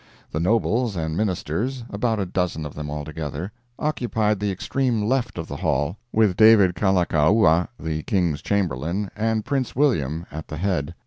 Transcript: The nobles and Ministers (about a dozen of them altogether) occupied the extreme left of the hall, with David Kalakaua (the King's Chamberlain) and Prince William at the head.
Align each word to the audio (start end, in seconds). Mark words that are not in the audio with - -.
The 0.31 0.39
nobles 0.39 0.95
and 0.95 1.15
Ministers 1.15 1.83
(about 1.91 2.19
a 2.19 2.25
dozen 2.25 2.65
of 2.65 2.73
them 2.73 2.89
altogether) 2.89 3.51
occupied 3.77 4.39
the 4.39 4.49
extreme 4.51 5.03
left 5.05 5.37
of 5.37 5.47
the 5.47 5.57
hall, 5.57 5.99
with 6.11 6.35
David 6.35 6.73
Kalakaua 6.73 7.67
(the 7.79 8.01
King's 8.01 8.41
Chamberlain) 8.41 9.11
and 9.15 9.45
Prince 9.45 9.75
William 9.75 10.25
at 10.31 10.47
the 10.47 10.57
head. 10.57 10.95